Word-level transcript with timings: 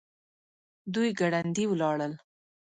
دوی 0.93 1.09
ګړندي 1.19 1.63
ولاړل. 1.67 2.13